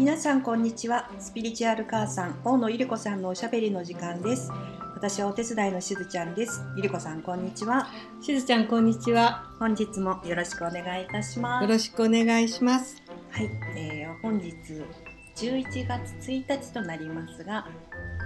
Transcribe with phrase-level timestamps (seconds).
[0.00, 1.10] 皆さんこんにちは。
[1.18, 4.50] スピリチュアル母さん大野ゆり子さんのおしゃべりの時間です。
[4.94, 6.62] 私はお手伝いのしずちゃんです。
[6.74, 7.86] ゆり子さんこんにちは。
[8.22, 9.44] しずちゃんこんにちは。
[9.58, 11.64] 本日もよろしくお願いいたします。
[11.64, 12.96] よろしくお願いします。
[13.30, 14.54] はい、えー、本日
[15.36, 17.66] 11月1日となりますが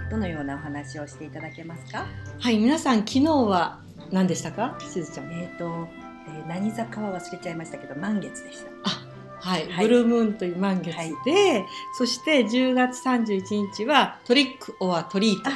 [0.09, 2.07] どのようなお話をしていただけますか？
[2.39, 3.81] はい皆さん昨日は
[4.13, 4.77] 何でしたか？
[4.79, 5.25] しずちゃん。
[5.33, 5.89] えっ、ー、と、
[6.29, 8.69] えー、何坂は忘れちゃいましたけど満月でした。
[8.85, 9.05] あ
[9.39, 11.07] はい、はい、ブルームーンという満月で、は
[11.59, 11.65] い、
[11.97, 15.49] そして10月31日はトリックオアトリート。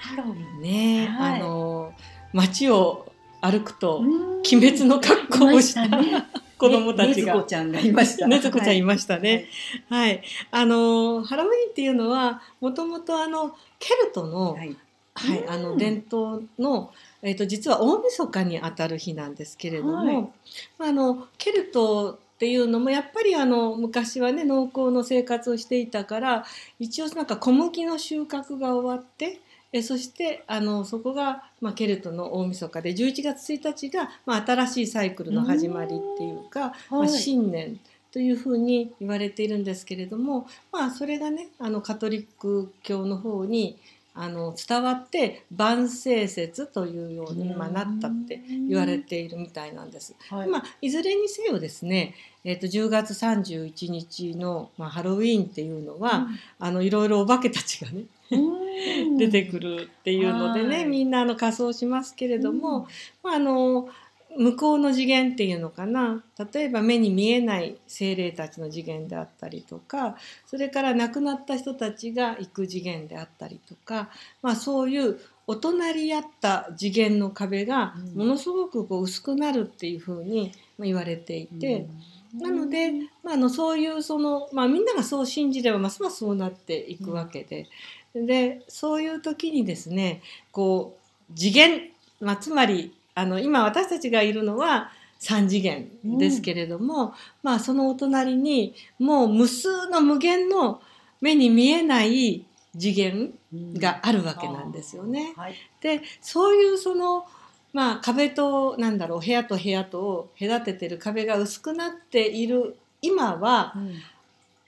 [0.00, 0.60] ハロウィン。
[0.60, 1.92] ね、はい、あの
[2.32, 6.26] 街を歩くと鬼滅の格好をした、ね、
[6.58, 7.14] 子供たちが。
[7.16, 8.26] ねずこちゃんがいました。
[8.26, 9.46] ねずこちゃんいましたね。
[9.88, 10.08] はい。
[10.08, 14.76] はい、あのハロウィンっていうのはもともとあのケルトの、はい、
[15.14, 16.92] はい、あの伝統の
[17.22, 20.32] えっ、ー、と実は大晦日にあたる日なんですけれども、
[20.78, 26.46] はい、あのケルトっていうのもやっぱりあの昔はね農耕の生活をしていたから
[26.78, 29.40] 一応なんか小麦の収穫が終わって
[29.74, 37.78] えそしてあのそこが、まあ、ケルトの大晦日で11月1日が、まあ、新しいサイクルの始まりっていうか、まあ、新年
[38.10, 43.76] というふうに言われているんですけれども、まあ、それがねあのカトリック教の方に
[44.22, 50.14] あの伝わって万世節というように、まあ、なったって言われているみたいなんです。
[50.28, 50.46] はい。
[50.46, 58.02] まあ、いずれにせよですね、えー、と10月31日の、まあ、ハロウィーンっていうのは、うん、あのいろいろお化けたちがね
[59.16, 62.88] 出てくるっていうのでね、はい、みんなあの仮装しますけれども、
[63.22, 63.88] まあ、あの
[64.36, 66.22] 向こうの次元っていうのかな。
[66.52, 70.16] 例えば目に見えない精霊たちの次元であったりとか
[70.46, 74.08] それから亡くなった人たちが行く次元であったりとか、
[74.42, 81.86] まあ、そういうお隣り合った次元の壁がものすごくこう薄くなるっていうふうに言われていて。
[82.32, 82.92] なので、
[83.24, 87.66] まあ、のそういうその、まあ、みんながそう信じればますますそうなっていくわけで、
[88.14, 90.22] でそういう時にですね
[90.52, 90.96] こ
[91.28, 91.90] う次元、
[92.20, 94.90] まあ、つまりあの今私たちがいるのは
[95.20, 97.12] 3次元ですけれども、うん、
[97.42, 100.80] まあそのお隣にもう無数の無限の
[101.20, 102.44] 目に見えない
[102.78, 103.34] 次元
[103.74, 105.34] があるわけなんですよね。
[105.36, 107.26] うんはい、でそういうその
[107.72, 113.94] まあ壁となんだろう部屋と部屋と隔ててる壁が薄くなっている今は、うん、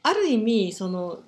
[0.03, 1.21] ある意味その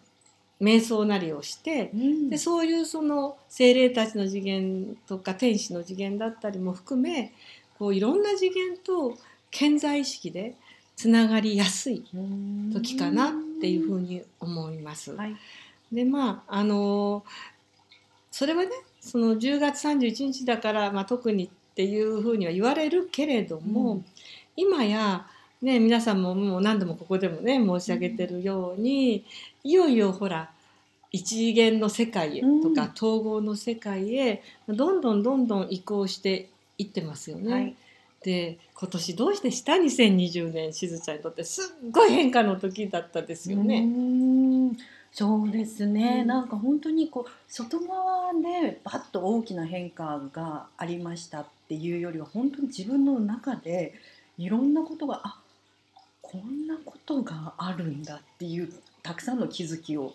[0.61, 7.33] 瞑想なりをして、うん、でそういうその精霊たちの次元とか天使の次元だったりも含め
[7.79, 9.17] こういろんな次元と
[9.51, 10.55] 健在意識で
[10.97, 12.05] つながりやすい
[12.73, 15.13] 時かなっていうふうに思います。
[15.13, 15.37] はい、
[15.93, 17.25] でまああの
[18.31, 18.71] それはね
[19.01, 24.05] その10月31日だから、まあ、特にっていうふうには言われるけれども、うん、
[24.57, 25.27] 今や
[25.65, 29.25] ね、皆さんももう何度もここでもね申し上げてるように、
[29.65, 30.51] いよいよほら
[31.11, 37.53] 一次元の世界へとか、統合の世界へどんどんどんどん移行していってますよね。
[37.53, 37.77] はい、
[38.23, 43.87] で今年どうしてした2020年しずちゃんにとってすっごい変化の時だったですよね。
[45.13, 53.95] そうですね、うん、なんか本当にこう外側でバッと大きな変化がありましたっていうよりは本当に自分の中で
[54.37, 55.39] いろんなことがあ
[56.21, 58.69] こんなことがあるんだっていう
[59.05, 60.15] たくさんの気づきを。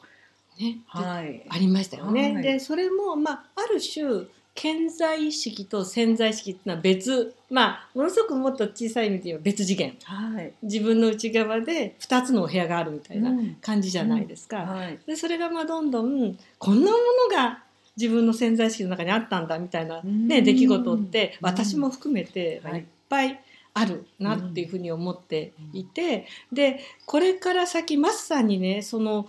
[0.59, 2.33] ね、はい、ありましたよね。
[2.33, 14.63] はい、でそれも、まあ、ある種顕在意識と潜在意識っていうのは別まあものすごくもっと小さい意味で言えば別次元、はい、自分の内側で2つのお部屋があるみたいな感じじゃないですか。
[14.63, 14.69] うん。
[14.69, 16.97] うんはい、でそれがまあどんどんこんなも
[17.31, 17.63] のが
[17.95, 23.39] 自分の潜在意識の中にあったんだみたいな、ね、出来事って私も含めていっぱい
[23.73, 29.27] あるなっていうふうに思っていて、でこれから先まさにねその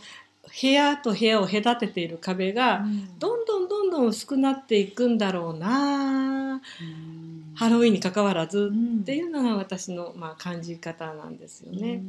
[0.60, 2.84] 部屋と部屋を隔てている壁が
[3.18, 12.02] どんどんどんどん薄くなっていくんだろうな、うん、ハロウィンにかかわらずっていうのが私のまあ感じ方なんですよね。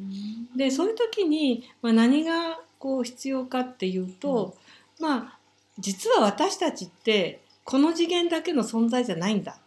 [0.52, 4.56] うん、でそういう時にまあ何がこう必要かっていうと、
[5.00, 5.38] うん、まあ
[5.78, 9.58] 実は私たちってこの次元だけの存在じゃないんだ。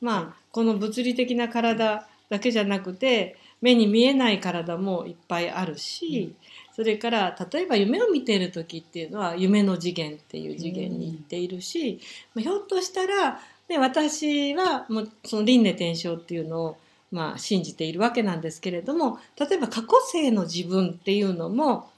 [0.00, 6.32] まあこの物理的な体だけじゃなくて目に見えない体もいっぱいあるし、
[6.76, 11.98] それから例えば夢を見ている時っていうのは夢の次元っていう次元に行っているし、
[12.36, 16.76] まあ、ひょっとしたら、ね、私はもうその輪廻転生っていうのを
[17.10, 21.90] まあ信じているわけなんですけれども例えば過去世の自分っていうのも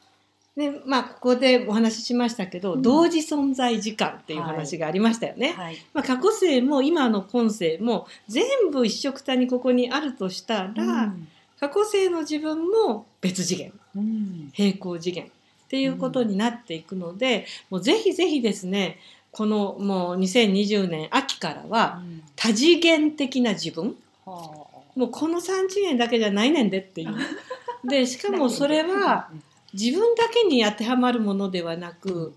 [0.56, 5.48] ねまあ、ここでお話ししましたけど、うん、同時存在時間っていう話がありましたよね。
[5.48, 5.64] はい。
[5.66, 11.28] はい、まあ、過去世も今の今世も全部一緒くたにここにあるとしたら、うん、
[11.60, 15.28] 過去世の自分も別次元、うん、平行次元っ
[15.68, 18.98] ていうことになっていくので、もうぜひぜひですね
[19.32, 22.00] このもう2020年秋からは
[22.34, 23.94] 多次元的な自分、
[24.24, 27.14] もうこの3次元だけじゃないねんでっていう。
[27.86, 29.28] でしかもそれは
[29.78, 32.34] 自分だけに当てはまるものではなく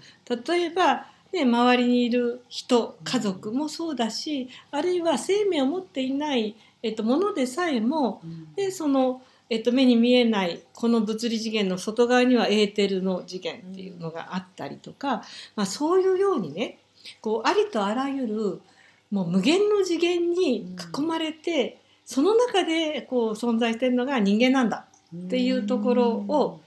[0.47, 8.21] 例えば、ね、周りにいる人家族もそうだしあるいは生命を持っていない、えっと、ものでさえも、
[8.55, 9.21] でその
[9.51, 15.23] えっと、目に見えないこの物理次元の外側にはエーテルの次元っていうのがあったりとか、
[15.55, 16.77] まあ、そういうようにね
[17.19, 18.61] こうありとあらゆる
[19.09, 24.85] もう無限の次元に囲まれて、その中でこう存在してるのが人間なんだ
[25.15, 26.61] っていうところを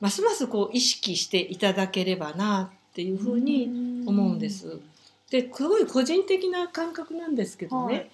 [0.00, 4.80] ますますこう意識していただければなっていうふうに思うんです。
[5.30, 8.10] ですごい個人的な感覚なんですけどね、はい、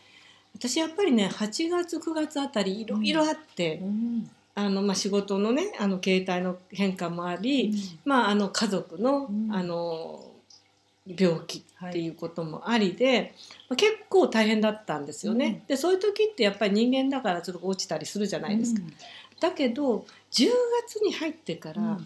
[0.54, 7.74] 私やっぱりね8月9月あたりいろいろあって、うん、あのまあ、仕事のねあの携帯の変化もあり、うん、
[8.04, 10.24] まあ、あの家族の,、あの
[11.06, 13.32] 病気っていうこともありで、はい、
[13.70, 15.46] まあ、結構大変だったんですよね。
[15.46, 18.80] うん、でそういう時ってやっぱり人間だからちょっと落ちたりするじゃないですか。
[19.42, 20.48] だけど10
[20.86, 21.98] 月に入ってから、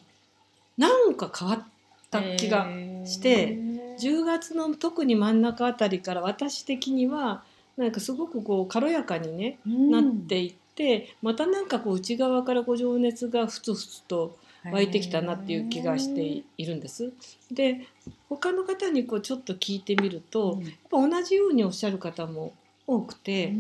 [0.79, 1.65] なんか変わっ
[2.11, 2.67] た気が
[3.05, 3.59] して、
[3.99, 7.43] 10月の特に真ん中あたりから私的には
[7.77, 14.39] なんかすごくこう軽やかにね、なっていってまたなんかこう内側からこう情熱がふつふつと
[14.73, 17.13] 湧いてきたなっていう気がしているんです。
[17.53, 17.87] で
[18.31, 22.55] 他の方にこうちょっと聞いてみると、やっぱ同じようにおっしゃる方も
[22.87, 23.53] 多くて、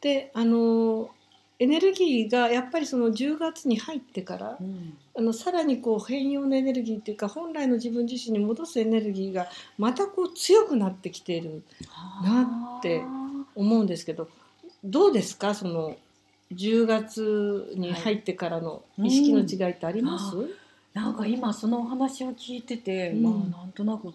[0.00, 1.10] であの
[1.64, 11.62] エネルギーがやっぱりその10月に入ってから、うん、あのさらにこう変容のエネルギーっていうか本来の自分自身に戻すエネルギーがまたこう強くなってきている
[12.22, 13.02] なって
[13.54, 14.28] 思うんですけど
[14.84, 15.54] どうですか？
[15.54, 15.96] その
[16.52, 20.50] 10月に入ってからの意識の違いってあります、はいうん、
[20.92, 24.12] なんか今そのお話を聞いてて、うん、まあなんとなく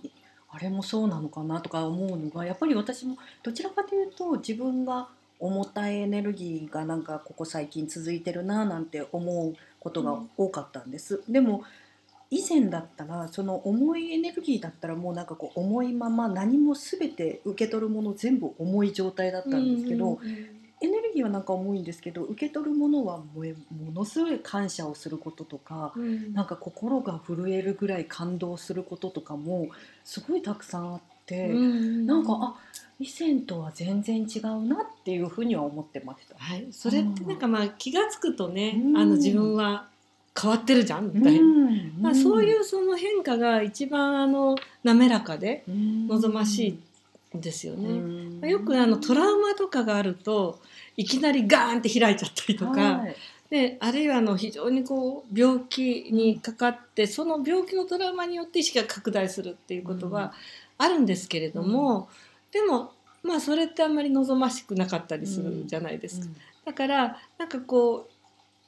[0.51, 5.07] あれもそうなのかなとか思うのがやっぱり私もどちらかというと自分が
[5.39, 11.23] 重たいエネルギーがなんかここ最近続いてるななんて思うことが多かったんです。
[11.29, 11.63] でも
[12.31, 20.19] 以前だったらその重いエネルギーだったらもうなんかこう重いまま何も全て受け取るもの全部重い状態だったんですけど、
[20.81, 23.25] エネルギーはなんか重いんですけど受け取るものはも
[23.93, 29.67] のすごい感謝をすることとか、うん、なんか心が震えるぐらい感動することとかも
[30.05, 32.55] すごいたくさんあって、うん、なんかあ
[32.99, 36.35] 以前とは全然違うなっていうふうには思ってました。
[36.37, 39.87] はい、それってなんかまあ気が付くとね、うん、あの自分は
[40.39, 41.93] 変わってるじゃんみたいな、うん。
[42.01, 46.79] まあ、そういうその変化が一番あの滑らかで望まし
[47.33, 47.89] いんですよね。
[48.41, 50.59] まあ、よくあのトラウマとかがあると
[50.97, 52.97] いきなりガーンって開いちゃったりとか。
[52.97, 53.15] はい。
[53.49, 60.33] であるいはあの非常にこう病気にかかってその病気のトラウマによって意識が拡大するっていうことは
[60.79, 62.09] あるんですけれども、
[62.51, 66.25] でもまあそれってあんまり望ましくなかったりするじゃないですか。
[66.25, 66.31] うん。
[66.31, 66.35] うん、
[66.65, 68.09] だからなんかこう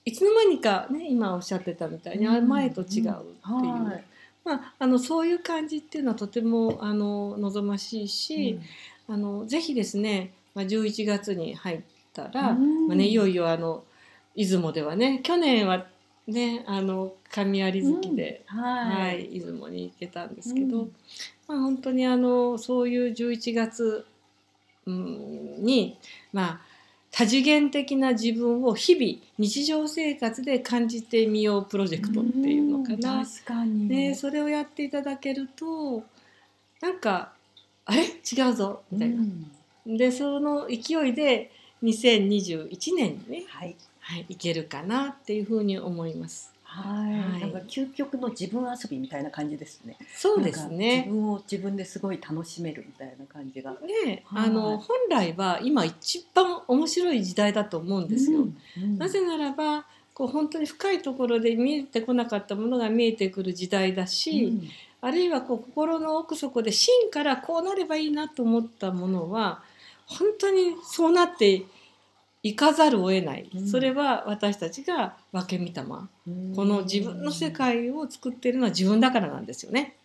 [0.04, 4.04] いつの間にかね今おっしゃってたみたいに、うん、前と違うっていう、はい、
[4.44, 8.60] まあ、あのそういう感じっていうのはとてもあの望ましいし、
[9.08, 11.82] あのぜひですね、まあ、11月に入っ
[12.14, 13.84] たら、まあね、いよいよあの
[14.36, 15.86] 出雲ではね去年は
[16.28, 20.88] ねあの神有月で、はい、はい、出雲に行けたんですけど、
[21.48, 24.06] まあ、本当にあのそういう11月、
[24.86, 25.98] うん、に
[26.34, 26.62] まあ
[27.12, 33.26] 多次元的な自分を日々日常生活で感じてみようプロジェクトっていうのかな。
[33.26, 33.90] 確かに。
[33.90, 36.04] ね、それをやっていただけると
[36.82, 37.34] なんか
[37.86, 38.04] あれ？
[38.04, 38.84] 違うぞ。
[38.92, 39.26] みたいな。
[39.86, 41.52] でその勢いで
[41.84, 43.76] 2021年にね、はい
[44.12, 46.52] はい、いけるかなっていうふうに思います。
[46.64, 47.06] は
[47.38, 49.98] い、なんか究極の自分遊びみたいな感じですね。
[50.14, 51.04] そうですね。
[51.06, 53.72] 自分を自分ですごい楽しめるみたいな感じが。
[54.06, 58.40] ね、あの本来は今一番面白い時代だと思うんですよ。
[58.40, 69.62] うんうん、なぜならばこう本当に深いところで見えてこなかったものが見えてくる時代だし、うん、あるいはこう心の奥底で芯からこうなればいいなと思ったものは
[70.06, 71.64] 本当にそうなって
[72.44, 76.10] 行かざるを得ない、それは私たちが分け見たま、
[76.56, 79.96] この自分の世界を作っているのは自分だからなんですよね。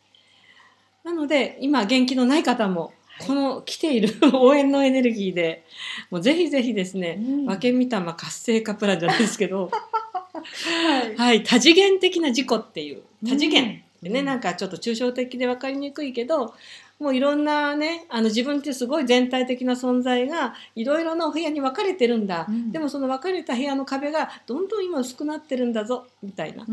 [1.02, 2.93] なので今元気のない方も
[3.25, 5.64] この来ている 応援のエネルギーで
[6.11, 9.71] もうぜひぜひですね、うん、分け見たま活性化プランじゃないですけど、
[10.35, 16.55] はい、はい、多次元的な自己っていう多次元、でね、なんかちょっと抽象的で分かりにくいけど
[16.98, 26.64] もういろんなねあの自分ってすごい全体的な存在がいろいろなお部屋に分かれてるんだ、うん、でもその分かれた部屋の壁がどんどん今薄くなってるんだぞみたいな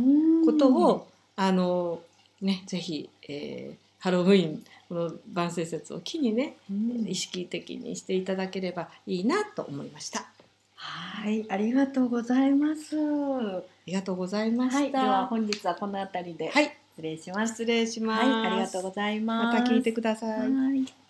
[0.45, 1.99] ことをあの
[2.41, 10.25] ねぜひ、えー、ハロウィンこの万世節を機にね、うん、意識的にしていただければいいなと思いました。
[10.75, 12.97] はい、ありがとうございます。
[12.97, 14.79] ありがとうございました。
[14.81, 17.51] はい、では本日はこの辺りで、はい、失礼します。
[17.51, 18.25] 失礼します。
[18.25, 19.59] はい、ありがとうございます。
[19.59, 20.51] また聞いてください。
[20.51, 21.02] はい